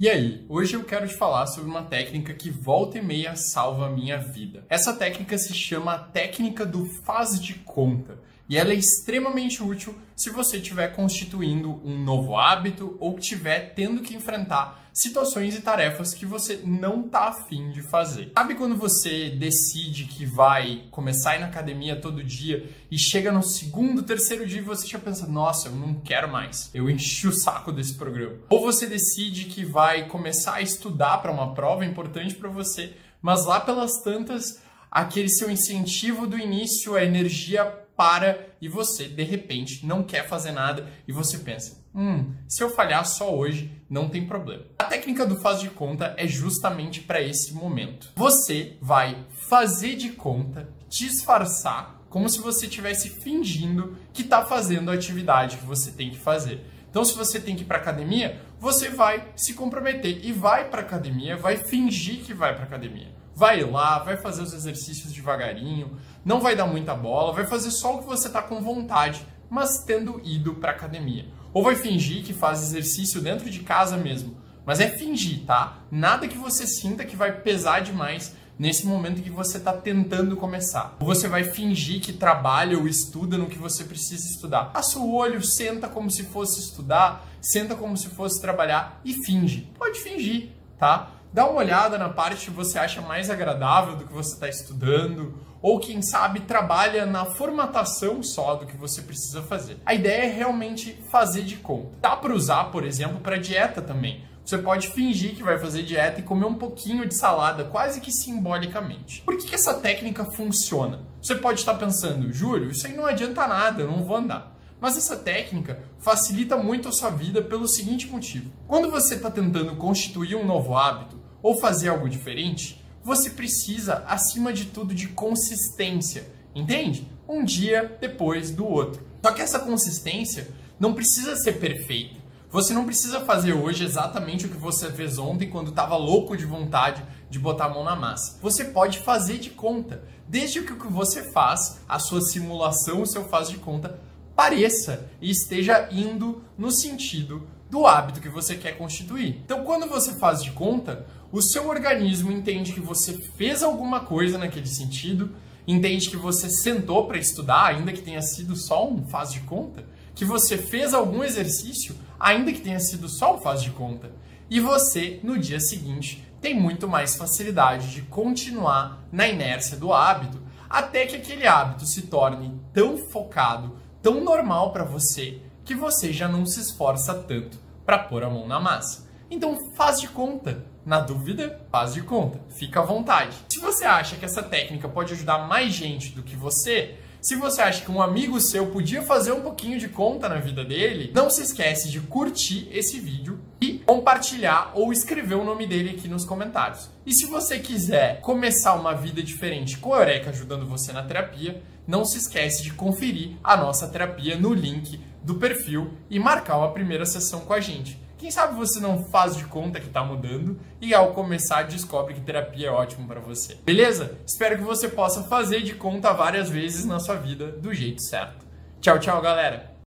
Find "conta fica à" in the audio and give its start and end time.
182.00-182.82